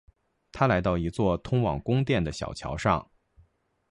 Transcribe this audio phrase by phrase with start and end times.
[0.51, 3.07] 他来到一座通往宫殿的小桥上。